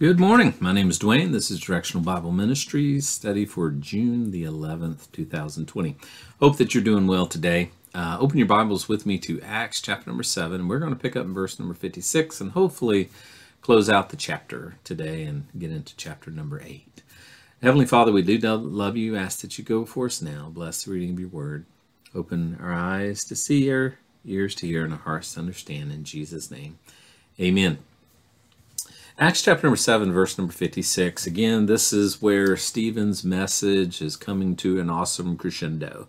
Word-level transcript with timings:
Good 0.00 0.18
morning. 0.18 0.54
My 0.58 0.72
name 0.72 0.90
is 0.90 0.98
Dwayne. 0.98 1.30
This 1.30 1.52
is 1.52 1.60
Directional 1.60 2.02
Bible 2.02 2.32
Ministries 2.32 3.08
study 3.08 3.46
for 3.46 3.70
June 3.70 4.32
the 4.32 4.42
11th, 4.42 5.12
2020. 5.12 5.96
Hope 6.40 6.56
that 6.56 6.74
you're 6.74 6.82
doing 6.82 7.06
well 7.06 7.26
today. 7.26 7.70
Uh, 7.94 8.16
open 8.18 8.38
your 8.38 8.48
Bibles 8.48 8.88
with 8.88 9.06
me 9.06 9.18
to 9.18 9.40
Acts 9.40 9.80
chapter 9.80 10.10
number 10.10 10.24
7. 10.24 10.66
We're 10.66 10.80
going 10.80 10.92
to 10.92 10.98
pick 10.98 11.14
up 11.14 11.24
in 11.24 11.32
verse 11.32 11.60
number 11.60 11.74
56 11.74 12.40
and 12.40 12.50
hopefully 12.50 13.08
close 13.60 13.88
out 13.88 14.08
the 14.08 14.16
chapter 14.16 14.74
today 14.82 15.22
and 15.22 15.46
get 15.56 15.70
into 15.70 15.96
chapter 15.96 16.32
number 16.32 16.60
8. 16.60 17.02
Heavenly 17.62 17.86
Father, 17.86 18.10
we 18.10 18.22
do 18.22 18.36
love 18.56 18.96
you. 18.96 19.14
Ask 19.14 19.42
that 19.42 19.58
you 19.58 19.64
go 19.64 19.84
for 19.84 20.06
us 20.06 20.20
now. 20.20 20.50
Bless 20.52 20.82
the 20.82 20.90
reading 20.90 21.12
of 21.12 21.20
your 21.20 21.28
word. 21.28 21.66
Open 22.16 22.58
our 22.60 22.72
eyes 22.72 23.22
to 23.26 23.36
see, 23.36 23.70
our 23.70 23.94
ears 24.24 24.56
to 24.56 24.66
hear, 24.66 24.82
and 24.82 24.92
our 24.92 24.98
hearts 24.98 25.34
to 25.34 25.40
understand. 25.40 25.92
In 25.92 26.02
Jesus' 26.02 26.50
name, 26.50 26.80
amen. 27.38 27.78
Acts 29.16 29.42
chapter 29.42 29.68
number 29.68 29.76
7, 29.76 30.10
verse 30.12 30.36
number 30.36 30.52
56. 30.52 31.24
Again, 31.24 31.66
this 31.66 31.92
is 31.92 32.20
where 32.20 32.56
Stephen's 32.56 33.22
message 33.22 34.02
is 34.02 34.16
coming 34.16 34.56
to 34.56 34.80
an 34.80 34.90
awesome 34.90 35.36
crescendo. 35.36 36.08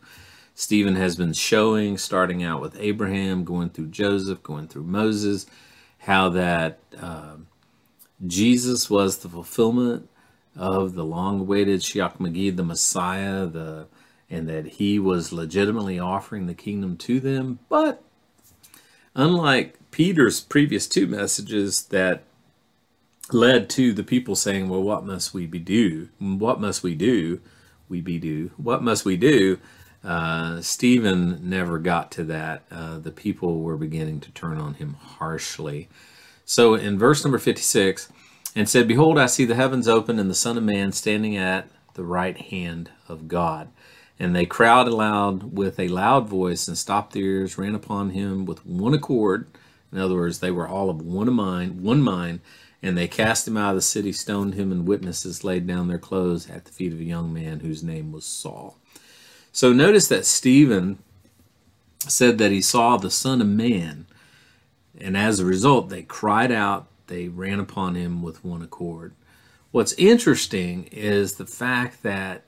Stephen 0.55 0.95
has 0.95 1.15
been 1.15 1.33
showing, 1.33 1.99
starting 1.99 2.43
out 2.43 2.61
with 2.61 2.75
Abraham, 2.79 3.43
going 3.43 3.69
through 3.69 3.89
Joseph, 3.89 4.41
going 4.41 4.67
through 4.67 4.85
Moses, 4.85 5.45
how 5.99 6.29
that 6.29 6.79
uh, 6.99 7.35
Jesus 8.25 8.89
was 8.89 9.19
the 9.19 9.29
fulfillment 9.29 10.09
of 10.55 10.95
the 10.95 11.05
long-awaited 11.05 11.81
Shiach 11.81 12.17
Magid, 12.17 12.55
the 12.55 12.63
Messiah, 12.63 13.45
the 13.45 13.85
and 14.31 14.49
that 14.49 14.65
he 14.65 14.97
was 14.97 15.31
legitimately 15.31 15.99
offering 15.99 16.47
the 16.47 16.55
kingdom 16.55 16.97
to 16.97 17.19
them. 17.19 17.59
But 17.69 18.01
unlike 19.13 19.77
Peter's 19.91 20.41
previous 20.41 20.87
two 20.87 21.05
messages 21.05 21.83
that 21.89 22.23
led 23.31 23.69
to 23.71 23.93
the 23.93 24.03
people 24.03 24.35
saying, 24.35 24.69
"Well, 24.69 24.83
what 24.83 25.05
must 25.05 25.33
we 25.33 25.45
be 25.45 25.59
do? 25.59 26.09
What 26.19 26.61
must 26.61 26.83
we 26.83 26.95
do? 26.95 27.41
We 27.89 28.01
be 28.01 28.19
do. 28.19 28.51
What 28.57 28.83
must 28.83 29.05
we 29.05 29.17
do?" 29.17 29.59
Uh, 30.03 30.61
Stephen 30.61 31.39
never 31.49 31.79
got 31.79 32.11
to 32.11 32.23
that. 32.25 32.63
Uh, 32.69 32.99
the 32.99 33.11
people 33.11 33.61
were 33.61 33.77
beginning 33.77 34.19
to 34.19 34.31
turn 34.31 34.59
on 34.59 34.75
him 34.75 34.93
harshly. 34.93 35.89
So 36.45 36.75
in 36.75 36.99
verse 36.99 37.23
number 37.25 37.39
56, 37.39 38.07
and 38.55 38.69
said, 38.69 38.87
Behold, 38.87 39.19
I 39.19 39.25
see 39.25 39.45
the 39.45 39.55
heavens 39.55 39.87
open 39.87 40.17
and 40.17 40.29
the 40.29 40.35
Son 40.35 40.57
of 40.57 40.63
Man 40.63 40.93
standing 40.93 41.35
at 41.35 41.67
the 41.95 42.05
right 42.05 42.37
hand 42.37 42.89
of 43.09 43.27
God. 43.27 43.67
And 44.17 44.33
they 44.33 44.45
crowd 44.45 44.87
aloud 44.87 45.57
with 45.57 45.77
a 45.77 45.89
loud 45.89 46.29
voice 46.29 46.67
and 46.67 46.77
stopped 46.77 47.11
their 47.11 47.23
ears, 47.23 47.57
ran 47.57 47.75
upon 47.75 48.11
him 48.11 48.45
with 48.45 48.65
one 48.65 48.93
accord. 48.93 49.47
In 49.91 49.99
other 49.99 50.15
words, 50.15 50.39
they 50.39 50.51
were 50.51 50.67
all 50.67 50.89
of 50.89 51.01
one 51.01 51.31
mind, 51.33 51.81
one 51.81 52.01
mind, 52.01 52.39
and 52.85 52.95
they 52.95 53.07
cast 53.07 53.47
him 53.47 53.57
out 53.57 53.71
of 53.71 53.77
the 53.77 53.81
city, 53.81 54.11
stoned 54.11 54.53
him, 54.53 54.71
and 54.71 54.87
witnesses 54.87 55.43
laid 55.43 55.65
down 55.65 55.87
their 55.87 55.97
clothes 55.97 56.47
at 56.51 56.65
the 56.65 56.71
feet 56.71 56.93
of 56.93 56.99
a 56.99 57.03
young 57.03 57.33
man 57.33 57.61
whose 57.61 57.81
name 57.81 58.11
was 58.11 58.25
Saul. 58.25 58.77
So 59.51 59.73
notice 59.73 60.07
that 60.09 60.23
Stephen 60.27 60.99
said 62.07 62.37
that 62.37 62.51
he 62.51 62.61
saw 62.61 62.97
the 62.97 63.09
Son 63.09 63.41
of 63.41 63.47
Man, 63.47 64.05
and 65.01 65.17
as 65.17 65.39
a 65.39 65.45
result, 65.45 65.89
they 65.89 66.03
cried 66.03 66.51
out, 66.51 66.85
they 67.07 67.27
ran 67.27 67.59
upon 67.59 67.95
him 67.95 68.21
with 68.21 68.45
one 68.45 68.61
accord. 68.61 69.15
What's 69.71 69.93
interesting 69.93 70.87
is 70.91 71.33
the 71.33 71.47
fact 71.47 72.03
that, 72.03 72.43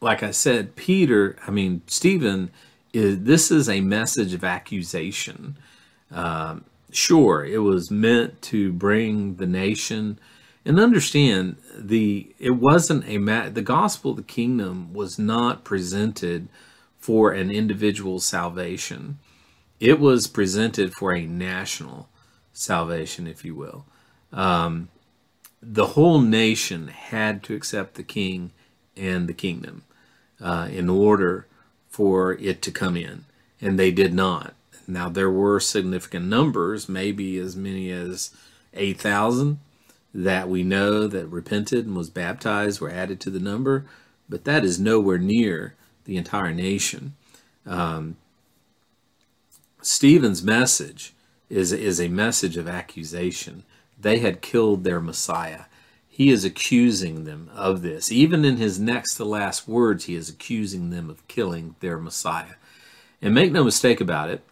like 0.00 0.22
I 0.22 0.30
said, 0.30 0.76
Peter, 0.76 1.36
I 1.48 1.50
mean, 1.50 1.82
Stephen, 1.88 2.52
is, 2.92 3.24
this 3.24 3.50
is 3.50 3.68
a 3.68 3.80
message 3.80 4.34
of 4.34 4.44
accusation. 4.44 5.58
Um, 6.12 6.64
sure, 6.90 7.44
it 7.44 7.58
was 7.58 7.90
meant 7.90 8.40
to 8.42 8.72
bring 8.72 9.36
the 9.36 9.46
nation 9.46 10.18
and 10.64 10.78
understand 10.78 11.56
the 11.76 12.34
it 12.38 12.50
wasn't 12.50 13.08
a 13.08 13.18
ma- 13.18 13.48
the 13.48 13.62
gospel 13.62 14.10
of 14.12 14.18
the 14.18 14.22
kingdom 14.22 14.92
was 14.92 15.18
not 15.18 15.64
presented 15.64 16.48
for 16.98 17.32
an 17.32 17.50
individual 17.50 18.20
salvation. 18.20 19.18
It 19.80 20.00
was 20.00 20.26
presented 20.26 20.92
for 20.92 21.14
a 21.14 21.26
national 21.26 22.08
salvation, 22.52 23.26
if 23.26 23.44
you 23.44 23.54
will. 23.54 23.86
Um, 24.32 24.88
the 25.62 25.86
whole 25.86 26.20
nation 26.20 26.88
had 26.88 27.42
to 27.44 27.54
accept 27.54 27.94
the 27.94 28.02
king 28.02 28.52
and 28.96 29.28
the 29.28 29.34
kingdom 29.34 29.84
uh, 30.40 30.68
in 30.70 30.88
order 30.88 31.46
for 31.88 32.34
it 32.34 32.60
to 32.62 32.70
come 32.70 32.96
in, 32.96 33.24
and 33.60 33.78
they 33.78 33.90
did 33.90 34.12
not. 34.12 34.54
Now, 34.88 35.10
there 35.10 35.30
were 35.30 35.60
significant 35.60 36.26
numbers, 36.26 36.88
maybe 36.88 37.36
as 37.38 37.54
many 37.54 37.90
as 37.90 38.30
8,000 38.72 39.60
that 40.14 40.48
we 40.48 40.62
know 40.62 41.06
that 41.06 41.26
repented 41.26 41.86
and 41.86 41.94
was 41.94 42.08
baptized 42.08 42.80
were 42.80 42.90
added 42.90 43.20
to 43.20 43.30
the 43.30 43.38
number, 43.38 43.84
but 44.28 44.44
that 44.44 44.64
is 44.64 44.80
nowhere 44.80 45.18
near 45.18 45.74
the 46.06 46.16
entire 46.16 46.54
nation. 46.54 47.14
Um, 47.66 48.16
Stephen's 49.82 50.42
message 50.42 51.12
is, 51.50 51.70
is 51.70 52.00
a 52.00 52.08
message 52.08 52.56
of 52.56 52.66
accusation. 52.66 53.64
They 54.00 54.18
had 54.20 54.40
killed 54.40 54.84
their 54.84 55.00
Messiah. 55.00 55.64
He 56.08 56.30
is 56.30 56.44
accusing 56.44 57.24
them 57.24 57.50
of 57.54 57.82
this. 57.82 58.10
Even 58.10 58.44
in 58.44 58.56
his 58.56 58.80
next 58.80 59.16
to 59.16 59.24
last 59.24 59.68
words, 59.68 60.06
he 60.06 60.14
is 60.14 60.30
accusing 60.30 60.90
them 60.90 61.10
of 61.10 61.26
killing 61.28 61.76
their 61.80 61.98
Messiah. 61.98 62.54
And 63.20 63.34
make 63.34 63.52
no 63.52 63.64
mistake 63.64 64.00
about 64.00 64.30
it, 64.30 64.42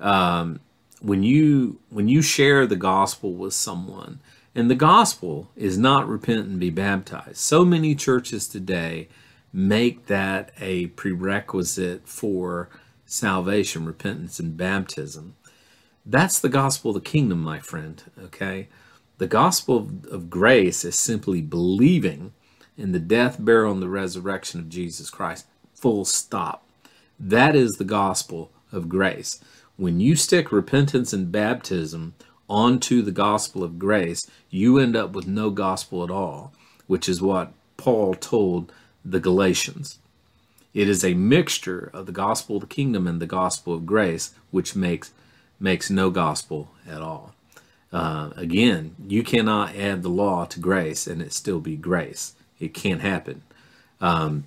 um, 0.00 0.60
when 1.00 1.22
you 1.22 1.80
when 1.90 2.08
you 2.08 2.22
share 2.22 2.66
the 2.66 2.76
gospel 2.76 3.32
with 3.32 3.54
someone, 3.54 4.20
and 4.54 4.70
the 4.70 4.74
gospel 4.74 5.50
is 5.56 5.76
not 5.76 6.08
repent 6.08 6.46
and 6.46 6.58
be 6.58 6.70
baptized. 6.70 7.36
So 7.36 7.64
many 7.64 7.94
churches 7.94 8.48
today 8.48 9.08
make 9.52 10.06
that 10.06 10.50
a 10.60 10.86
prerequisite 10.88 12.08
for 12.08 12.68
salvation, 13.06 13.86
repentance, 13.86 14.38
and 14.40 14.56
baptism. 14.56 15.36
That's 16.04 16.38
the 16.38 16.48
gospel 16.48 16.90
of 16.90 16.96
the 16.96 17.10
kingdom, 17.10 17.42
my 17.42 17.60
friend. 17.60 18.02
Okay? 18.22 18.68
The 19.18 19.26
gospel 19.26 19.88
of, 20.10 20.28
grace 20.28 20.84
is 20.84 20.98
simply 20.98 21.40
believing 21.40 22.32
in 22.76 22.92
the 22.92 22.98
death, 22.98 23.38
burial, 23.38 23.72
and 23.72 23.82
the 23.82 23.88
resurrection 23.88 24.60
of 24.60 24.68
Jesus 24.68 25.08
Christ. 25.08 25.46
Full 25.74 26.04
stop. 26.04 26.66
That 27.18 27.56
is 27.56 27.76
the 27.76 27.84
gospel 27.84 28.50
of 28.70 28.88
grace. 28.88 29.40
When 29.76 30.00
you 30.00 30.16
stick 30.16 30.50
repentance 30.50 31.12
and 31.12 31.30
baptism 31.30 32.14
onto 32.48 33.02
the 33.02 33.12
gospel 33.12 33.62
of 33.62 33.78
grace, 33.78 34.30
you 34.48 34.78
end 34.78 34.96
up 34.96 35.12
with 35.12 35.26
no 35.26 35.50
gospel 35.50 36.02
at 36.02 36.10
all, 36.10 36.52
which 36.86 37.08
is 37.08 37.20
what 37.20 37.52
Paul 37.76 38.14
told 38.14 38.72
the 39.04 39.20
Galatians. 39.20 39.98
It 40.72 40.88
is 40.88 41.04
a 41.04 41.14
mixture 41.14 41.90
of 41.92 42.06
the 42.06 42.12
gospel 42.12 42.56
of 42.56 42.62
the 42.62 42.74
kingdom 42.74 43.06
and 43.06 43.20
the 43.20 43.26
gospel 43.26 43.74
of 43.74 43.86
grace, 43.86 44.34
which 44.50 44.76
makes 44.76 45.12
makes 45.58 45.88
no 45.88 46.10
gospel 46.10 46.70
at 46.86 47.00
all. 47.00 47.34
Uh, 47.92 48.30
again, 48.36 48.94
you 49.08 49.22
cannot 49.22 49.74
add 49.74 50.02
the 50.02 50.10
law 50.10 50.44
to 50.44 50.60
grace 50.60 51.06
and 51.06 51.22
it 51.22 51.32
still 51.32 51.60
be 51.60 51.76
grace. 51.76 52.34
It 52.60 52.74
can't 52.74 53.00
happen. 53.00 53.42
Um, 54.02 54.44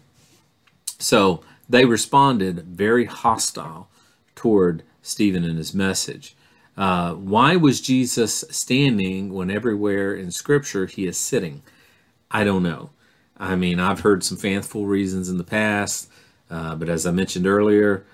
so 0.99 1.41
they 1.67 1.85
responded 1.85 2.59
very 2.59 3.05
hostile 3.05 3.87
toward 4.35 4.83
Stephen 5.01 5.43
in 5.43 5.57
his 5.57 5.73
message. 5.73 6.35
Uh, 6.77 7.13
why 7.13 7.55
was 7.55 7.81
Jesus 7.81 8.45
standing 8.49 9.33
when 9.33 9.51
everywhere 9.51 10.13
in 10.13 10.31
Scripture 10.31 10.85
he 10.85 11.07
is 11.07 11.17
sitting? 11.17 11.61
I 12.31 12.43
don't 12.43 12.63
know. 12.63 12.91
I 13.37 13.55
mean, 13.55 13.79
I've 13.79 14.01
heard 14.01 14.23
some 14.23 14.37
fanciful 14.37 14.85
reasons 14.85 15.29
in 15.29 15.37
the 15.37 15.43
past, 15.43 16.09
uh, 16.49 16.75
but 16.75 16.89
as 16.89 17.05
I 17.05 17.11
mentioned 17.11 17.47
earlier, 17.47 18.05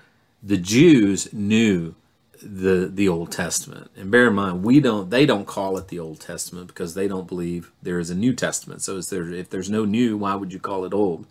the 0.42 0.56
Jews 0.56 1.32
knew 1.32 1.94
the 2.42 2.90
the 2.92 3.08
Old 3.08 3.32
Testament. 3.32 3.90
And 3.96 4.10
bear 4.10 4.28
in 4.28 4.34
mind, 4.34 4.62
we 4.62 4.80
don't 4.80 5.10
they 5.10 5.26
don't 5.26 5.46
call 5.46 5.78
it 5.78 5.88
the 5.88 5.98
Old 5.98 6.20
Testament 6.20 6.68
because 6.68 6.94
they 6.94 7.08
don't 7.08 7.28
believe 7.28 7.72
there 7.82 7.98
is 7.98 8.10
a 8.10 8.14
New 8.14 8.34
Testament. 8.34 8.82
So 8.82 9.00
there 9.00 9.32
if 9.32 9.50
there's 9.50 9.70
no 9.70 9.84
new, 9.84 10.16
why 10.16 10.34
would 10.34 10.52
you 10.52 10.60
call 10.60 10.84
it 10.84 10.94
old? 10.94 11.26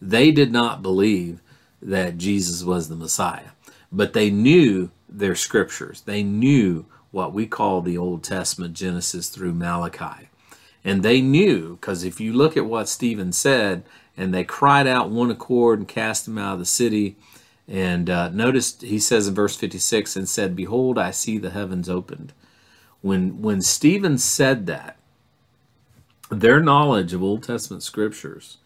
They 0.00 0.30
did 0.30 0.52
not 0.52 0.82
believe 0.82 1.40
that 1.82 2.18
Jesus 2.18 2.62
was 2.62 2.88
the 2.88 2.96
Messiah 2.96 3.50
but 3.90 4.12
they 4.12 4.30
knew 4.30 4.90
their 5.08 5.34
scriptures. 5.34 6.02
They 6.02 6.22
knew 6.22 6.86
what 7.10 7.32
we 7.32 7.46
call 7.46 7.80
the 7.80 7.98
Old 7.98 8.22
Testament, 8.22 8.74
Genesis 8.74 9.28
through 9.28 9.54
Malachi. 9.54 10.28
And 10.84 11.02
they 11.02 11.20
knew, 11.20 11.76
because 11.76 12.04
if 12.04 12.20
you 12.20 12.32
look 12.32 12.56
at 12.56 12.66
what 12.66 12.88
Stephen 12.88 13.32
said, 13.32 13.82
and 14.18 14.34
they 14.34 14.42
cried 14.44 14.88
out 14.88 15.10
one 15.10 15.30
accord 15.30 15.78
and 15.78 15.88
cast 15.88 16.26
him 16.26 16.36
out 16.38 16.54
of 16.54 16.58
the 16.58 16.66
city. 16.66 17.16
And 17.68 18.10
uh, 18.10 18.30
notice 18.30 18.80
he 18.80 18.98
says 18.98 19.28
in 19.28 19.34
verse 19.34 19.56
56 19.56 20.16
and 20.16 20.28
said, 20.28 20.56
Behold, 20.56 20.98
I 20.98 21.12
see 21.12 21.38
the 21.38 21.50
heavens 21.50 21.88
opened. 21.88 22.32
When, 23.00 23.40
when 23.40 23.62
Stephen 23.62 24.18
said 24.18 24.66
that, 24.66 24.96
their 26.30 26.60
knowledge 26.60 27.12
of 27.12 27.22
Old 27.22 27.44
Testament 27.44 27.84
scriptures, 27.84 28.58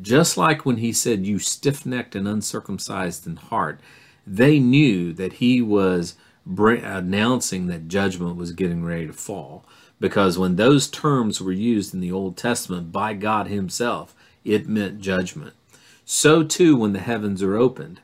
just 0.00 0.38
like 0.38 0.64
when 0.64 0.78
he 0.78 0.90
said, 0.90 1.26
You 1.26 1.38
stiff 1.38 1.84
necked 1.84 2.16
and 2.16 2.26
uncircumcised 2.26 3.26
in 3.26 3.36
heart, 3.36 3.80
they 4.26 4.58
knew 4.58 5.12
that 5.12 5.34
he 5.34 5.62
was 5.62 6.14
announcing 6.46 7.66
that 7.68 7.88
judgment 7.88 8.36
was 8.36 8.52
getting 8.52 8.84
ready 8.84 9.06
to 9.06 9.12
fall. 9.12 9.64
because 10.00 10.38
when 10.38 10.56
those 10.56 10.88
terms 10.88 11.40
were 11.40 11.52
used 11.52 11.94
in 11.94 12.00
the 12.00 12.12
Old 12.12 12.36
Testament 12.36 12.92
by 12.92 13.14
God 13.14 13.46
Himself, 13.46 14.14
it 14.44 14.68
meant 14.68 15.00
judgment. 15.00 15.54
So 16.04 16.42
too, 16.42 16.76
when 16.76 16.92
the 16.92 17.00
heavens 17.00 17.42
are 17.42 17.56
opened, 17.56 18.00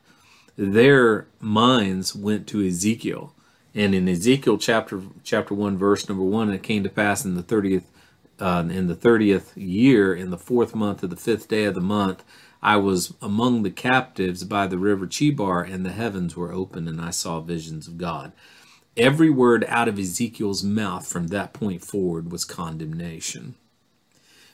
their 0.57 1.27
minds 1.41 2.15
went 2.15 2.47
to 2.49 2.67
Ezekiel. 2.67 3.35
And 3.75 3.95
in 3.95 4.09
Ezekiel 4.09 4.59
chapter 4.59 5.03
chapter 5.23 5.55
one, 5.55 5.77
verse 5.79 6.09
number 6.09 6.25
one, 6.25 6.51
it 6.51 6.63
came 6.63 6.83
to 6.83 6.89
pass 6.89 7.25
in 7.25 7.35
the 7.35 7.43
thirtieth 7.43 7.85
uh, 8.39 8.65
in 8.71 8.87
the 8.87 8.95
thirtieth 8.95 9.55
year, 9.57 10.15
in 10.15 10.31
the 10.31 10.39
fourth 10.39 10.75
month 10.75 11.03
of 11.03 11.11
the 11.11 11.17
fifth 11.17 11.49
day 11.49 11.65
of 11.65 11.75
the 11.75 11.81
month, 11.81 12.25
I 12.63 12.77
was 12.77 13.15
among 13.23 13.63
the 13.63 13.71
captives 13.71 14.45
by 14.45 14.67
the 14.67 14.79
river 14.79 15.07
Chebar, 15.07 15.63
and 15.63 15.85
the 15.85 15.93
heavens 15.93 16.37
were 16.37 16.53
opened, 16.53 16.89
and 16.89 17.01
I 17.01 17.11
saw 17.11 17.41
visions 17.41 17.89
of 17.89 17.97
God. 17.97 18.33
Every 18.97 19.31
word 19.31 19.65
out 19.69 19.89
of 19.89 19.99
Ezekiel's 19.99 20.63
mouth 20.63 21.07
from 21.07 21.29
that 21.29 21.53
point 21.53 21.83
forward 21.83 22.31
was 22.31 22.45
condemnation. 22.45 23.55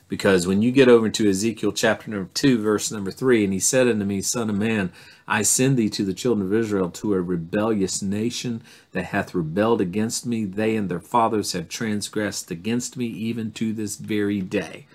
Because 0.08 0.47
when 0.47 0.62
you 0.62 0.70
get 0.70 0.88
over 0.88 1.08
to 1.08 1.29
Ezekiel 1.29 1.73
chapter 1.73 2.11
number 2.11 2.31
2, 2.32 2.62
verse 2.62 2.93
number 2.93 3.11
3, 3.11 3.43
and 3.43 3.53
he 3.53 3.58
said 3.58 3.88
unto 3.88 4.05
me, 4.05 4.23
Son 4.23 4.49
of 4.49 4.56
man, 4.56 4.93
I 5.26 5.43
send 5.43 5.76
thee 5.76 5.91
to 5.91 6.05
the 6.05 6.14
children 6.14 6.47
of 6.47 6.55
Israel, 6.55 6.91
to 6.91 7.14
a 7.14 7.20
rebellious 7.20 8.03
nation 8.03 8.62
that 8.93 9.06
hath 9.06 9.35
rebelled 9.35 9.81
against 9.81 10.25
me. 10.25 10.44
They 10.44 10.76
and 10.76 10.88
their 10.88 11.00
fathers 11.00 11.53
have 11.53 11.69
transgressed 11.69 12.53
against 12.53 12.97
me 12.97 13.06
even 13.06 13.50
to 13.53 13.73
this 13.73 13.97
very 13.97 14.41
day. 14.41 14.87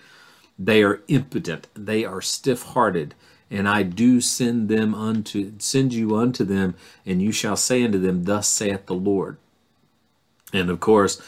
They 0.64 0.84
are 0.84 1.02
impotent, 1.08 1.68
they 1.74 2.06
are 2.06 2.22
stiff 2.22 2.62
hearted, 2.62 3.16
and 3.50 3.68
I 3.68 3.82
do 3.82 4.22
send 4.22 4.70
them 4.70 4.94
unto 4.94 5.54
send 5.58 5.94
you 5.94 6.16
unto 6.16 6.44
them, 6.44 6.76
and 7.06 7.22
you 7.22 7.32
shall 7.32 7.56
say 7.56 7.84
unto 7.84 7.98
them, 7.98 8.26
Thus 8.26 8.48
saith 8.48 8.86
the 8.86 8.94
Lord. 8.94 9.38
And 10.54 10.70
of 10.70 10.80
course, 10.80 11.20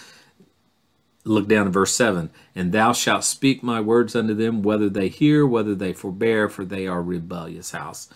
look 1.26 1.48
down 1.48 1.66
to 1.66 1.72
verse 1.72 1.96
7 1.96 2.30
and 2.54 2.72
thou 2.72 2.92
shalt 2.92 3.24
speak 3.24 3.64
my 3.64 3.80
words 3.80 4.16
unto 4.16 4.34
them 4.34 4.62
whether 4.62 4.90
they 4.90 5.08
hear 5.08 5.48
whether 5.48 5.74
they 5.74 5.94
forbear 5.94 6.50
for 6.50 6.66
they 6.66 6.86
are 6.86 7.02
rebellious 7.02 7.72
house. 7.72 8.10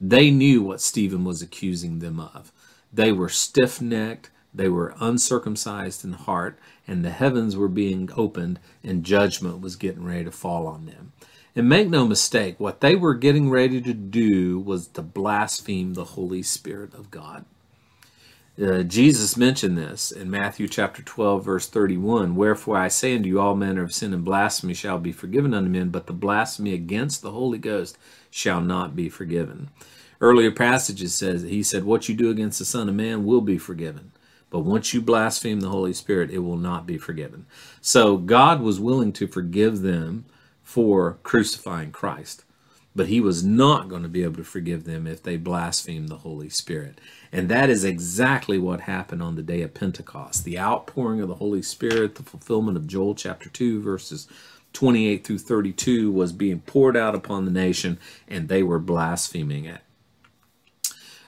They 0.00 0.30
knew 0.30 0.62
what 0.62 0.80
stephen 0.80 1.24
was 1.24 1.42
accusing 1.42 1.98
them 1.98 2.18
of. 2.18 2.52
They 2.92 3.12
were 3.12 3.28
stiff-necked 3.28 4.30
they 4.56 4.68
were 4.68 4.94
uncircumcised 5.00 6.04
in 6.04 6.12
heart 6.12 6.58
and 6.86 7.04
the 7.04 7.10
heavens 7.10 7.56
were 7.56 7.68
being 7.68 8.08
opened 8.16 8.58
and 8.82 9.04
judgment 9.04 9.60
was 9.60 9.76
getting 9.76 10.04
ready 10.04 10.24
to 10.24 10.30
fall 10.30 10.66
on 10.66 10.86
them 10.86 11.12
and 11.54 11.68
make 11.68 11.88
no 11.88 12.06
mistake 12.06 12.58
what 12.58 12.80
they 12.80 12.94
were 12.94 13.14
getting 13.14 13.50
ready 13.50 13.80
to 13.80 13.94
do 13.94 14.58
was 14.58 14.88
to 14.88 15.02
blaspheme 15.02 15.94
the 15.94 16.04
holy 16.04 16.42
spirit 16.42 16.94
of 16.94 17.10
god 17.10 17.44
uh, 18.62 18.82
Jesus 18.82 19.36
mentioned 19.36 19.76
this 19.76 20.10
in 20.10 20.30
Matthew 20.30 20.66
chapter 20.66 21.02
12, 21.02 21.44
verse 21.44 21.68
31. 21.68 22.36
Wherefore 22.36 22.78
I 22.78 22.88
say 22.88 23.14
unto 23.14 23.28
you, 23.28 23.38
all 23.38 23.54
manner 23.54 23.82
of 23.82 23.92
sin 23.92 24.14
and 24.14 24.24
blasphemy 24.24 24.72
shall 24.72 24.98
be 24.98 25.12
forgiven 25.12 25.52
unto 25.52 25.68
men, 25.68 25.90
but 25.90 26.06
the 26.06 26.14
blasphemy 26.14 26.72
against 26.72 27.20
the 27.20 27.32
Holy 27.32 27.58
Ghost 27.58 27.98
shall 28.30 28.62
not 28.62 28.96
be 28.96 29.10
forgiven. 29.10 29.68
Earlier 30.22 30.50
passages 30.50 31.14
says 31.14 31.42
he 31.42 31.62
said, 31.62 31.84
What 31.84 32.08
you 32.08 32.14
do 32.14 32.30
against 32.30 32.58
the 32.58 32.64
Son 32.64 32.88
of 32.88 32.94
Man 32.94 33.26
will 33.26 33.42
be 33.42 33.58
forgiven. 33.58 34.12
But 34.56 34.64
once 34.64 34.94
you 34.94 35.02
blaspheme 35.02 35.60
the 35.60 35.68
Holy 35.68 35.92
Spirit, 35.92 36.30
it 36.30 36.38
will 36.38 36.56
not 36.56 36.86
be 36.86 36.96
forgiven. 36.96 37.44
So 37.82 38.16
God 38.16 38.62
was 38.62 38.80
willing 38.80 39.12
to 39.12 39.26
forgive 39.26 39.82
them 39.82 40.24
for 40.62 41.18
crucifying 41.22 41.90
Christ 41.90 42.42
but 42.94 43.08
he 43.08 43.20
was 43.20 43.44
not 43.44 43.90
going 43.90 44.02
to 44.02 44.08
be 44.08 44.22
able 44.22 44.36
to 44.36 44.42
forgive 44.42 44.84
them 44.84 45.06
if 45.06 45.22
they 45.22 45.36
blasphemed 45.36 46.08
the 46.08 46.16
Holy 46.16 46.48
Spirit. 46.48 46.98
And 47.30 47.50
that 47.50 47.68
is 47.68 47.84
exactly 47.84 48.58
what 48.58 48.80
happened 48.80 49.22
on 49.22 49.36
the 49.36 49.42
day 49.42 49.60
of 49.60 49.74
Pentecost. 49.74 50.44
The 50.44 50.58
outpouring 50.58 51.20
of 51.20 51.28
the 51.28 51.34
Holy 51.34 51.60
Spirit, 51.60 52.14
the 52.14 52.22
fulfillment 52.22 52.78
of 52.78 52.86
Joel 52.86 53.14
chapter 53.14 53.50
2, 53.50 53.82
verses 53.82 54.26
28 54.72 55.26
through 55.26 55.40
32, 55.40 56.10
was 56.10 56.32
being 56.32 56.60
poured 56.60 56.96
out 56.96 57.14
upon 57.14 57.44
the 57.44 57.50
nation, 57.50 57.98
and 58.26 58.48
they 58.48 58.62
were 58.62 58.78
blaspheming 58.78 59.66
it. 59.66 59.82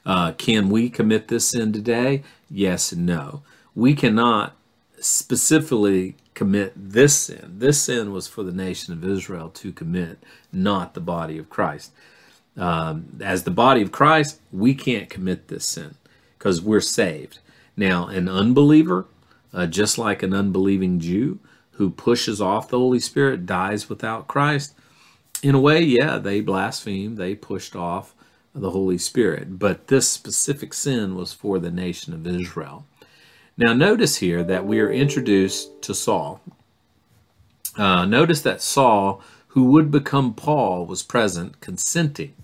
Uh, 0.08 0.32
can 0.32 0.70
we 0.70 0.88
commit 0.88 1.28
this 1.28 1.50
sin 1.50 1.70
today? 1.70 2.22
Yes 2.50 2.92
and 2.92 3.04
no. 3.04 3.42
We 3.74 3.94
cannot 3.94 4.56
specifically 4.98 6.16
commit 6.32 6.72
this 6.74 7.14
sin. 7.14 7.56
This 7.58 7.82
sin 7.82 8.10
was 8.10 8.26
for 8.26 8.42
the 8.42 8.52
nation 8.52 8.94
of 8.94 9.04
Israel 9.04 9.50
to 9.50 9.70
commit, 9.70 10.18
not 10.50 10.94
the 10.94 11.02
body 11.02 11.36
of 11.36 11.50
Christ. 11.50 11.92
Um, 12.56 13.18
as 13.20 13.42
the 13.42 13.50
body 13.50 13.82
of 13.82 13.92
Christ, 13.92 14.40
we 14.50 14.74
can't 14.74 15.10
commit 15.10 15.48
this 15.48 15.66
sin 15.66 15.96
because 16.38 16.62
we're 16.62 16.80
saved. 16.80 17.40
Now, 17.76 18.06
an 18.06 18.30
unbeliever, 18.30 19.04
uh, 19.52 19.66
just 19.66 19.98
like 19.98 20.22
an 20.22 20.32
unbelieving 20.32 21.00
Jew 21.00 21.38
who 21.72 21.90
pushes 21.90 22.40
off 22.40 22.70
the 22.70 22.78
Holy 22.78 22.98
Spirit, 22.98 23.44
dies 23.44 23.90
without 23.90 24.26
Christ, 24.26 24.74
in 25.42 25.54
a 25.54 25.60
way, 25.60 25.82
yeah, 25.82 26.16
they 26.16 26.40
blasphemed, 26.40 27.18
they 27.18 27.34
pushed 27.34 27.76
off 27.76 28.14
the 28.54 28.70
Holy 28.70 28.98
Spirit. 28.98 29.58
But 29.58 29.88
this 29.88 30.08
specific 30.08 30.74
sin 30.74 31.14
was 31.14 31.32
for 31.32 31.58
the 31.58 31.70
nation 31.70 32.12
of 32.12 32.26
Israel. 32.26 32.84
Now, 33.56 33.72
notice 33.72 34.16
here 34.16 34.42
that 34.44 34.66
we 34.66 34.80
are 34.80 34.90
introduced 34.90 35.82
to 35.82 35.94
Saul. 35.94 36.40
Uh, 37.76 38.04
notice 38.04 38.42
that 38.42 38.62
Saul, 38.62 39.22
who 39.48 39.64
would 39.64 39.90
become 39.90 40.34
Paul, 40.34 40.86
was 40.86 41.02
present, 41.02 41.60
consenting. 41.60 42.34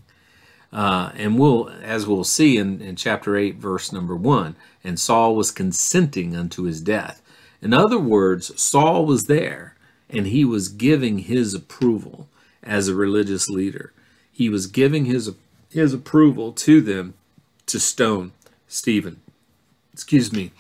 Uh, 0.72 1.12
and 1.14 1.38
we'll, 1.38 1.70
as 1.82 2.06
we'll 2.06 2.24
see 2.24 2.56
in, 2.56 2.80
in 2.80 2.96
chapter 2.96 3.36
8, 3.36 3.56
verse 3.56 3.92
number 3.92 4.16
1, 4.16 4.56
and 4.82 4.98
Saul 4.98 5.36
was 5.36 5.52
consenting 5.52 6.34
unto 6.34 6.64
his 6.64 6.80
death. 6.80 7.22
In 7.62 7.72
other 7.72 7.98
words, 7.98 8.60
Saul 8.60 9.06
was 9.06 9.22
there 9.22 9.76
and 10.10 10.26
he 10.26 10.44
was 10.44 10.68
giving 10.68 11.18
his 11.18 11.54
approval 11.54 12.28
as 12.62 12.88
a 12.88 12.94
religious 12.94 13.48
leader. 13.48 13.92
He 14.30 14.48
was 14.48 14.66
giving 14.66 15.04
his, 15.04 15.30
his 15.74 15.92
approval 15.92 16.52
to 16.52 16.80
them 16.80 17.14
to 17.66 17.78
stone 17.78 18.32
Stephen. 18.68 19.20
Excuse 19.92 20.32
me. 20.32 20.52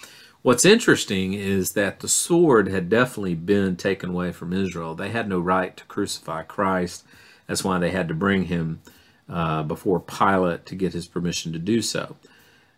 What's 0.42 0.64
interesting 0.64 1.32
is 1.32 1.72
that 1.72 2.00
the 2.00 2.08
sword 2.08 2.68
had 2.68 2.90
definitely 2.90 3.34
been 3.34 3.76
taken 3.76 4.10
away 4.10 4.32
from 4.32 4.52
Israel. 4.52 4.94
They 4.94 5.08
had 5.08 5.28
no 5.28 5.38
right 5.38 5.74
to 5.76 5.84
crucify 5.84 6.42
Christ. 6.42 7.04
That's 7.46 7.64
why 7.64 7.78
they 7.78 7.90
had 7.90 8.08
to 8.08 8.14
bring 8.14 8.44
him 8.44 8.80
uh, 9.28 9.62
before 9.62 10.00
Pilate 10.00 10.66
to 10.66 10.74
get 10.74 10.92
his 10.92 11.06
permission 11.06 11.52
to 11.52 11.58
do 11.58 11.80
so. 11.80 12.16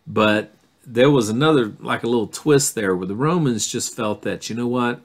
But 0.06 0.52
there 0.86 1.10
was 1.10 1.28
another, 1.28 1.72
like 1.80 2.04
a 2.04 2.08
little 2.08 2.28
twist 2.28 2.74
there, 2.74 2.94
where 2.94 3.08
the 3.08 3.16
Romans 3.16 3.66
just 3.66 3.96
felt 3.96 4.22
that, 4.22 4.48
you 4.48 4.54
know 4.54 4.68
what, 4.68 5.00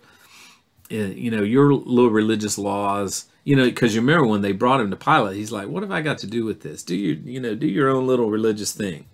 eh, 0.91 1.07
you 1.07 1.31
know, 1.31 1.41
your 1.41 1.73
little 1.73 2.11
religious 2.11 2.57
laws, 2.57 3.25
you 3.43 3.55
know, 3.55 3.65
because 3.65 3.95
you 3.95 4.01
remember 4.01 4.27
when 4.27 4.41
they 4.41 4.51
brought 4.51 4.81
him 4.81 4.91
to 4.91 4.97
Pilate, 4.97 5.35
he's 5.35 5.51
like, 5.51 5.67
what 5.67 5.83
have 5.83 5.91
I 5.91 6.01
got 6.01 6.19
to 6.19 6.27
do 6.27 6.45
with 6.45 6.61
this? 6.61 6.83
Do 6.83 6.95
you, 6.95 7.21
you 7.25 7.39
know, 7.39 7.55
do 7.55 7.67
your 7.67 7.89
own 7.89 8.07
little 8.07 8.29
religious 8.29 8.71
thing, 8.71 9.05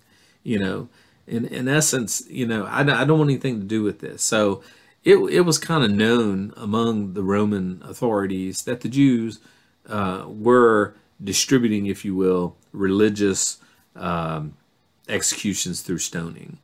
you 0.43 0.59
know 0.59 0.89
in 1.27 1.45
in 1.45 1.67
essence, 1.67 2.23
you 2.29 2.47
know, 2.47 2.65
I, 2.65 2.81
I 2.81 3.03
don't 3.05 3.19
want 3.19 3.29
anything 3.29 3.59
to 3.59 3.65
do 3.65 3.83
with 3.83 3.99
this. 3.99 4.23
So 4.23 4.63
it 5.03 5.17
it 5.17 5.41
was 5.41 5.57
kind 5.57 5.83
of 5.83 5.91
known 5.91 6.53
among 6.55 7.13
the 7.13 7.23
Roman 7.23 7.81
authorities 7.85 8.63
that 8.63 8.81
the 8.81 8.89
Jews 8.89 9.39
uh, 9.87 10.25
were 10.27 10.95
distributing, 11.23 11.87
if 11.87 12.05
you 12.05 12.15
will, 12.15 12.55
religious 12.71 13.57
um, 13.95 14.55
executions 15.09 15.81
through 15.81 15.99
stoning, 15.99 16.59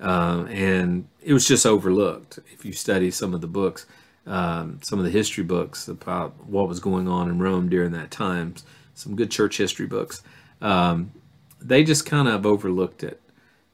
uh, 0.00 0.46
and 0.48 1.06
it 1.22 1.34
was 1.34 1.46
just 1.46 1.66
overlooked. 1.66 2.38
If 2.52 2.64
you 2.64 2.72
study 2.72 3.10
some 3.10 3.34
of 3.34 3.42
the 3.42 3.46
books, 3.46 3.86
um, 4.26 4.80
some 4.82 4.98
of 4.98 5.04
the 5.04 5.10
history 5.10 5.44
books 5.44 5.88
about 5.88 6.46
what 6.46 6.68
was 6.68 6.80
going 6.80 7.08
on 7.08 7.28
in 7.28 7.38
Rome 7.38 7.68
during 7.68 7.92
that 7.92 8.10
time, 8.10 8.54
some 8.94 9.14
good 9.14 9.30
church 9.30 9.56
history 9.56 9.86
books, 9.86 10.22
um, 10.60 11.12
they 11.60 11.84
just 11.84 12.06
kind 12.06 12.28
of 12.28 12.44
overlooked 12.44 13.02
it. 13.04 13.20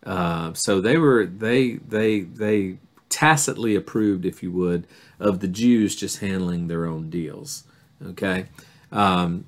Uh, 0.04 0.52
so 0.52 0.80
they 0.80 0.98
were 0.98 1.26
they 1.26 1.74
they 1.74 2.20
they 2.20 2.78
tacitly 3.08 3.74
approved, 3.74 4.24
if 4.24 4.42
you 4.42 4.50
would, 4.50 4.86
of 5.20 5.40
the 5.40 5.48
Jews 5.48 5.94
just 5.94 6.18
handling 6.18 6.66
their 6.66 6.86
own 6.86 7.08
deals. 7.08 7.64
Okay, 8.04 8.46
um, 8.90 9.46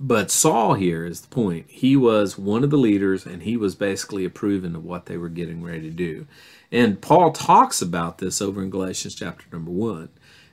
but 0.00 0.30
Saul 0.30 0.74
here 0.74 1.06
is 1.06 1.20
the 1.20 1.28
point. 1.28 1.66
He 1.68 1.96
was 1.96 2.36
one 2.36 2.64
of 2.64 2.70
the 2.70 2.76
leaders, 2.76 3.26
and 3.26 3.42
he 3.42 3.56
was 3.56 3.74
basically 3.74 4.24
approving 4.24 4.74
of 4.74 4.84
what 4.84 5.06
they 5.06 5.16
were 5.16 5.28
getting 5.28 5.62
ready 5.62 5.82
to 5.82 5.90
do. 5.90 6.26
And 6.74 7.00
Paul 7.00 7.30
talks 7.30 7.80
about 7.80 8.18
this 8.18 8.42
over 8.42 8.60
in 8.60 8.68
Galatians 8.68 9.14
chapter 9.14 9.46
number 9.52 9.70
one. 9.70 10.08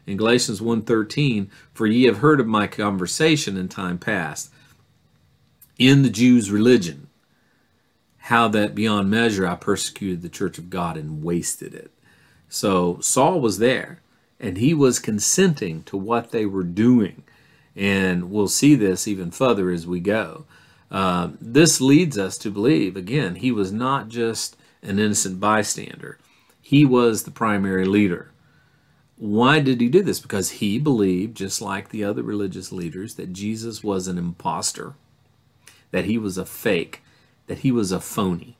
In 0.05 0.17
Galatians 0.17 0.61
1.13, 0.61 1.49
For 1.73 1.87
ye 1.87 2.03
have 2.03 2.19
heard 2.19 2.39
of 2.39 2.45
my 2.45 2.67
conversation 2.67 3.57
in 3.57 3.67
time 3.67 3.97
past 3.97 4.51
in 5.79 6.03
the 6.03 6.11
Jews' 6.11 6.51
religion, 6.51 7.07
how 8.17 8.47
that 8.49 8.75
beyond 8.75 9.09
measure 9.09 9.47
I 9.47 9.55
persecuted 9.55 10.21
the 10.21 10.29
church 10.29 10.59
of 10.59 10.69
God 10.69 10.95
and 10.95 11.23
wasted 11.23 11.73
it. 11.73 11.89
So 12.47 12.99
Saul 13.01 13.41
was 13.41 13.57
there 13.57 13.99
and 14.39 14.59
he 14.59 14.75
was 14.75 14.99
consenting 14.99 15.81
to 15.83 15.97
what 15.97 16.29
they 16.29 16.45
were 16.45 16.63
doing. 16.63 17.23
And 17.75 18.29
we'll 18.29 18.47
see 18.47 18.75
this 18.75 19.07
even 19.07 19.31
further 19.31 19.71
as 19.71 19.87
we 19.87 19.99
go. 19.99 20.45
Uh, 20.91 21.29
this 21.41 21.81
leads 21.81 22.19
us 22.19 22.37
to 22.39 22.51
believe, 22.51 22.95
again, 22.95 23.35
he 23.35 23.51
was 23.51 23.71
not 23.71 24.07
just 24.07 24.55
an 24.81 24.99
innocent 24.99 25.39
bystander, 25.39 26.17
he 26.61 26.85
was 26.85 27.23
the 27.23 27.31
primary 27.31 27.85
leader. 27.85 28.31
Why 29.17 29.59
did 29.59 29.81
he 29.81 29.89
do 29.89 30.01
this? 30.01 30.19
Because 30.19 30.51
he 30.51 30.79
believed, 30.79 31.37
just 31.37 31.61
like 31.61 31.89
the 31.89 32.03
other 32.03 32.23
religious 32.23 32.71
leaders, 32.71 33.15
that 33.15 33.33
Jesus 33.33 33.83
was 33.83 34.07
an 34.07 34.17
impostor, 34.17 34.93
that 35.91 36.05
he 36.05 36.17
was 36.17 36.37
a 36.37 36.45
fake, 36.45 37.03
that 37.47 37.59
he 37.59 37.71
was 37.71 37.91
a 37.91 37.99
phony. 37.99 38.57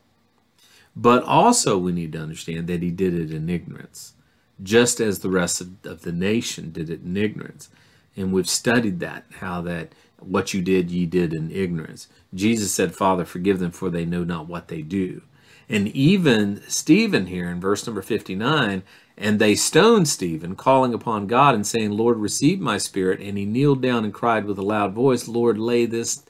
But 0.95 1.23
also, 1.23 1.77
we 1.77 1.91
need 1.91 2.11
to 2.13 2.21
understand 2.21 2.67
that 2.67 2.83
he 2.83 2.91
did 2.91 3.13
it 3.13 3.31
in 3.31 3.49
ignorance, 3.49 4.13
just 4.61 4.99
as 4.99 5.19
the 5.19 5.29
rest 5.29 5.61
of, 5.61 5.69
of 5.83 6.01
the 6.01 6.11
nation 6.11 6.71
did 6.71 6.89
it 6.89 7.01
in 7.01 7.17
ignorance. 7.17 7.69
And 8.15 8.31
we've 8.33 8.49
studied 8.49 8.99
that, 8.99 9.23
how 9.39 9.61
that 9.61 9.93
what 10.19 10.53
you 10.53 10.61
did, 10.61 10.91
ye 10.91 11.05
did 11.05 11.33
in 11.33 11.49
ignorance. 11.49 12.07
Jesus 12.33 12.73
said, 12.73 12.93
Father, 12.93 13.25
forgive 13.25 13.59
them, 13.59 13.71
for 13.71 13.89
they 13.89 14.05
know 14.05 14.23
not 14.23 14.47
what 14.47 14.67
they 14.67 14.81
do. 14.81 15.23
And 15.71 15.87
even 15.95 16.61
Stephen 16.67 17.27
here 17.27 17.49
in 17.49 17.61
verse 17.61 17.87
number 17.87 18.01
59, 18.01 18.83
and 19.17 19.39
they 19.39 19.55
stoned 19.55 20.09
Stephen, 20.09 20.53
calling 20.53 20.93
upon 20.93 21.27
God 21.27 21.55
and 21.55 21.65
saying, 21.65 21.91
Lord, 21.91 22.17
receive 22.17 22.59
my 22.59 22.77
spirit. 22.77 23.21
And 23.21 23.37
he 23.37 23.45
kneeled 23.45 23.81
down 23.81 24.03
and 24.03 24.13
cried 24.13 24.43
with 24.43 24.57
a 24.57 24.63
loud 24.63 24.91
voice, 24.91 25.29
Lord, 25.29 25.57
lay 25.57 25.85
this, 25.85 26.23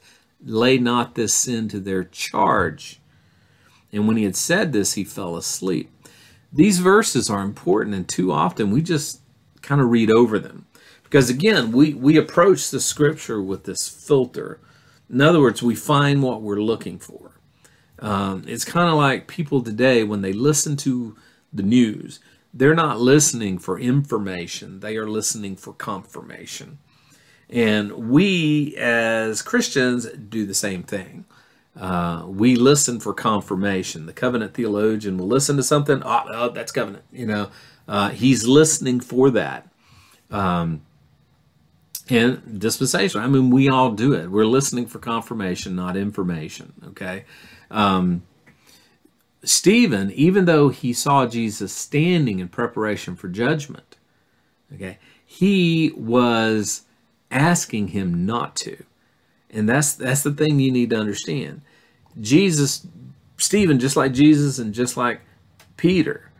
lay 0.44 0.78
not 0.78 1.16
this 1.16 1.34
sin 1.34 1.66
to 1.70 1.80
their 1.80 2.04
charge. 2.04 3.00
And 3.92 4.06
when 4.06 4.16
he 4.16 4.22
had 4.22 4.36
said 4.36 4.72
this, 4.72 4.92
he 4.92 5.02
fell 5.02 5.36
asleep. 5.36 5.90
These 6.52 6.78
verses 6.78 7.28
are 7.28 7.42
important, 7.42 7.96
and 7.96 8.08
too 8.08 8.30
often 8.30 8.70
we 8.70 8.80
just 8.80 9.22
kind 9.60 9.80
of 9.80 9.90
read 9.90 10.10
over 10.10 10.38
them. 10.38 10.66
Because 11.02 11.28
again, 11.28 11.72
we, 11.72 11.94
we 11.94 12.16
approach 12.16 12.70
the 12.70 12.80
scripture 12.80 13.42
with 13.42 13.64
this 13.64 13.88
filter. 13.88 14.60
In 15.10 15.20
other 15.20 15.40
words, 15.40 15.64
we 15.64 15.74
find 15.74 16.22
what 16.22 16.42
we're 16.42 16.60
looking 16.60 17.00
for. 17.00 17.32
Um, 18.02 18.42
it's 18.48 18.64
kind 18.64 18.90
of 18.90 18.96
like 18.96 19.28
people 19.28 19.62
today, 19.62 20.02
when 20.02 20.22
they 20.22 20.32
listen 20.32 20.76
to 20.78 21.16
the 21.52 21.62
news, 21.62 22.18
they're 22.52 22.74
not 22.74 23.00
listening 23.00 23.58
for 23.58 23.78
information, 23.78 24.80
they 24.80 24.96
are 24.96 25.08
listening 25.08 25.56
for 25.56 25.72
confirmation. 25.72 26.78
And 27.48 28.10
we 28.10 28.74
as 28.76 29.40
Christians 29.40 30.06
do 30.06 30.44
the 30.44 30.54
same 30.54 30.82
thing. 30.82 31.26
Uh, 31.78 32.24
we 32.26 32.56
listen 32.56 32.98
for 32.98 33.14
confirmation. 33.14 34.06
The 34.06 34.12
covenant 34.12 34.54
theologian 34.54 35.16
will 35.16 35.28
listen 35.28 35.56
to 35.56 35.62
something, 35.62 36.02
oh, 36.04 36.24
oh 36.28 36.48
that's 36.50 36.72
covenant. 36.72 37.04
You 37.12 37.26
know, 37.26 37.50
uh, 37.86 38.10
he's 38.10 38.46
listening 38.46 39.00
for 39.00 39.30
that. 39.30 39.68
Um, 40.30 40.82
and 42.08 42.58
dispensation. 42.58 43.20
I 43.20 43.28
mean, 43.28 43.50
we 43.50 43.68
all 43.68 43.92
do 43.92 44.12
it. 44.12 44.30
We're 44.30 44.44
listening 44.44 44.86
for 44.86 44.98
confirmation, 44.98 45.76
not 45.76 45.96
information. 45.96 46.72
Okay. 46.88 47.24
Um, 47.72 48.22
Stephen, 49.42 50.12
even 50.12 50.44
though 50.44 50.68
he 50.68 50.92
saw 50.92 51.26
Jesus 51.26 51.72
standing 51.72 52.38
in 52.38 52.48
preparation 52.48 53.16
for 53.16 53.28
judgment, 53.28 53.96
okay, 54.72 54.98
he 55.24 55.92
was 55.96 56.82
asking 57.30 57.88
him 57.88 58.24
not 58.24 58.54
to. 58.56 58.84
And 59.50 59.68
that's 59.68 59.94
that's 59.94 60.22
the 60.22 60.32
thing 60.32 60.60
you 60.60 60.70
need 60.70 60.90
to 60.90 61.00
understand. 61.00 61.62
Jesus, 62.20 62.86
Stephen, 63.36 63.78
just 63.80 63.96
like 63.96 64.12
Jesus 64.12 64.58
and 64.58 64.72
just 64.72 64.96
like 64.96 65.20
Peter, 65.76 66.30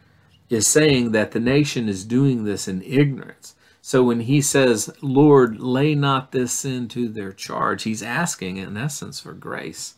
is 0.49 0.67
saying 0.67 1.13
that 1.13 1.33
the 1.33 1.41
nation 1.41 1.89
is 1.89 2.05
doing 2.05 2.45
this 2.45 2.69
in 2.69 2.83
ignorance. 2.83 3.55
So 3.81 4.05
when 4.05 4.21
he 4.21 4.41
says, 4.41 4.91
Lord, 5.01 5.59
lay 5.59 5.95
not 5.95 6.31
this 6.31 6.53
sin 6.53 6.87
to 6.89 7.09
their 7.09 7.33
charge, 7.33 7.83
he's 7.83 8.03
asking 8.03 8.59
in 8.59 8.77
essence 8.77 9.19
for 9.19 9.33
grace. 9.33 9.95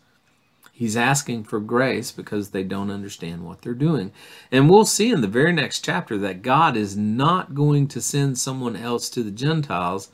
He's 0.77 0.97
asking 0.97 1.45
for 1.45 1.61
grace 1.61 2.11
because 2.11 2.51
they 2.51 2.65
don't 2.65 2.91
understand 2.91 3.47
what 3.47 3.63
they're 3.63 3.75
doing. 3.75 4.11
And 4.51 4.69
we'll 4.69 4.85
see 4.85 5.11
in 5.11 5.21
the 5.21 5.29
very 5.29 5.53
next 5.53 5.85
chapter 5.85 6.19
that 6.19 6.43
God 6.43 6.77
is 6.77 6.97
not 6.97 7.55
going 7.55 7.87
to 7.89 8.01
send 8.01 8.39
someone 8.39 8.75
else 8.75 9.09
to 9.11 9.23
the 9.23 9.31
Gentiles 9.31 10.11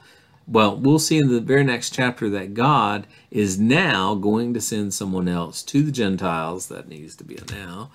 well, 0.51 0.77
we'll 0.77 0.99
see 0.99 1.19
in 1.19 1.29
the 1.29 1.41
very 1.41 1.63
next 1.63 1.95
chapter 1.95 2.29
that 2.31 2.55
God 2.55 3.07
is 3.31 3.61
now 3.61 4.17
going 4.17 4.53
to 4.55 4.61
send 4.61 4.93
someone 4.93 5.29
else 5.29 5.63
to 5.65 5.83
the 5.83 5.93
Gentiles. 5.93 6.67
That 6.67 6.89
needs 6.89 7.15
to 7.17 7.25
be 7.25 7.37
a 7.37 7.45
now, 7.53 7.91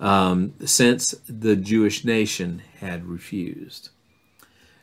um, 0.00 0.54
since 0.64 1.14
the 1.28 1.54
Jewish 1.54 2.06
nation 2.06 2.62
had 2.80 3.04
refused. 3.04 3.90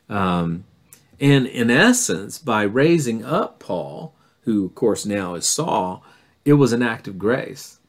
Um, 0.08 0.64
and 1.18 1.46
in 1.46 1.68
essence, 1.68 2.38
by 2.38 2.62
raising 2.62 3.24
up 3.24 3.58
Paul, 3.58 4.14
who 4.42 4.64
of 4.64 4.76
course 4.76 5.04
now 5.04 5.34
is 5.34 5.46
Saul, 5.46 6.04
it 6.46 6.54
was 6.54 6.72
an 6.72 6.80
act 6.80 7.08
of 7.08 7.18
grace. 7.18 7.80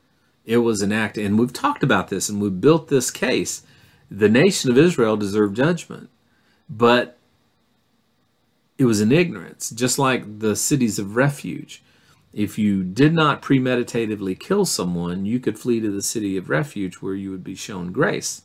It 0.44 0.58
was 0.58 0.82
an 0.82 0.92
act, 0.92 1.18
and 1.18 1.38
we've 1.38 1.54
talked 1.54 1.84
about 1.84 2.10
this 2.10 2.28
and 2.28 2.42
we've 2.42 2.60
built 2.60 2.88
this 2.88 3.12
case. 3.12 3.62
The 4.10 4.28
nation 4.28 4.72
of 4.72 4.78
Israel 4.78 5.16
deserved 5.16 5.56
judgment, 5.56 6.10
but 6.70 7.18
it 8.78 8.86
was 8.86 9.00
in 9.00 9.12
ignorance, 9.12 9.70
just 9.70 10.00
like 10.00 10.40
the 10.40 10.56
cities 10.56 10.98
of 10.98 11.16
refuge. 11.16 11.84
If 12.34 12.58
you 12.58 12.84
did 12.84 13.14
not 13.14 13.42
premeditatively 13.42 14.40
kill 14.40 14.66
someone, 14.66 15.26
you 15.26 15.40
could 15.40 15.60
flee 15.60 15.80
to 15.82 15.92
the 15.92 16.02
city 16.02 16.36
of 16.36 16.50
refuge 16.50 16.96
where 16.96 17.16
you 17.16 17.30
would 17.32 17.44
be 17.44 17.56
shown 17.56 17.92
grace. 17.92 18.42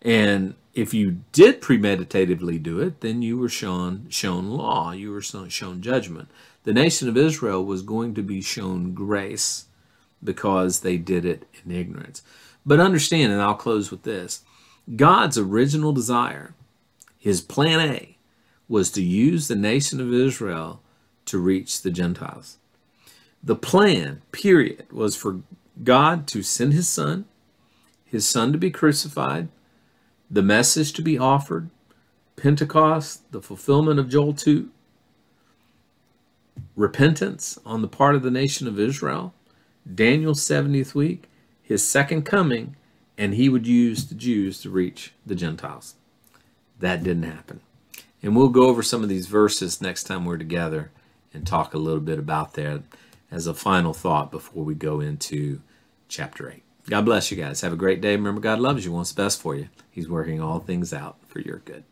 And 0.00 0.54
if 0.74 0.94
you 0.94 1.18
did 1.32 1.60
premeditatively 1.60 2.62
do 2.62 2.78
it, 2.78 3.00
then 3.00 3.20
you 3.20 3.36
were 3.36 3.48
shown 3.48 4.06
shown 4.08 4.48
law, 4.48 4.92
you 4.92 5.10
were 5.10 5.20
shown 5.20 5.82
judgment. 5.82 6.28
The 6.64 6.72
nation 6.72 7.08
of 7.08 7.16
Israel 7.16 7.64
was 7.64 7.82
going 7.82 8.14
to 8.14 8.22
be 8.22 8.40
shown 8.40 8.92
grace 8.94 9.66
because 10.22 10.80
they 10.80 10.96
did 10.96 11.24
it 11.24 11.46
in 11.64 11.70
ignorance. 11.70 12.22
But 12.66 12.80
understand, 12.80 13.32
and 13.32 13.40
I'll 13.40 13.54
close 13.54 13.90
with 13.90 14.02
this 14.02 14.42
God's 14.96 15.38
original 15.38 15.92
desire, 15.92 16.54
his 17.18 17.40
plan 17.40 17.80
A, 17.80 18.16
was 18.68 18.90
to 18.92 19.02
use 19.02 19.48
the 19.48 19.56
nation 19.56 20.00
of 20.00 20.12
Israel 20.12 20.82
to 21.26 21.38
reach 21.38 21.82
the 21.82 21.90
Gentiles. 21.90 22.58
The 23.42 23.56
plan, 23.56 24.22
period, 24.32 24.90
was 24.92 25.16
for 25.16 25.40
God 25.84 26.26
to 26.28 26.42
send 26.42 26.72
his 26.72 26.88
son, 26.88 27.26
his 28.04 28.26
son 28.26 28.52
to 28.52 28.58
be 28.58 28.70
crucified, 28.70 29.48
the 30.30 30.42
message 30.42 30.92
to 30.94 31.02
be 31.02 31.18
offered, 31.18 31.70
Pentecost, 32.36 33.30
the 33.32 33.42
fulfillment 33.42 33.98
of 33.98 34.08
Joel 34.08 34.34
2, 34.34 34.70
repentance 36.78 37.58
on 37.66 37.82
the 37.82 37.88
part 37.88 38.14
of 38.14 38.22
the 38.22 38.30
nation 38.30 38.68
of 38.68 38.78
Israel, 38.78 39.34
Daniel's 39.92 40.40
70th 40.40 40.94
week, 40.94 41.24
his 41.60 41.86
second 41.86 42.22
coming, 42.22 42.76
and 43.18 43.34
he 43.34 43.48
would 43.48 43.66
use 43.66 44.06
the 44.06 44.14
Jews 44.14 44.60
to 44.62 44.70
reach 44.70 45.12
the 45.26 45.34
Gentiles. 45.34 45.96
That 46.78 47.02
didn't 47.02 47.24
happen. 47.24 47.60
And 48.22 48.36
we'll 48.36 48.48
go 48.48 48.68
over 48.68 48.84
some 48.84 49.02
of 49.02 49.08
these 49.08 49.26
verses 49.26 49.82
next 49.82 50.04
time 50.04 50.24
we're 50.24 50.38
together 50.38 50.92
and 51.34 51.44
talk 51.44 51.74
a 51.74 51.78
little 51.78 52.00
bit 52.00 52.18
about 52.18 52.54
that 52.54 52.82
as 53.28 53.48
a 53.48 53.54
final 53.54 53.92
thought 53.92 54.30
before 54.30 54.62
we 54.62 54.74
go 54.74 55.00
into 55.00 55.60
chapter 56.06 56.48
8. 56.48 56.62
God 56.88 57.04
bless 57.04 57.32
you 57.32 57.36
guys. 57.36 57.60
Have 57.60 57.72
a 57.72 57.76
great 57.76 58.00
day. 58.00 58.12
Remember, 58.12 58.40
God 58.40 58.60
loves 58.60 58.84
you, 58.84 58.92
wants 58.92 59.12
the 59.12 59.22
best 59.22 59.42
for 59.42 59.56
you. 59.56 59.68
He's 59.90 60.08
working 60.08 60.40
all 60.40 60.60
things 60.60 60.92
out 60.92 61.16
for 61.26 61.40
your 61.40 61.58
good. 61.58 61.82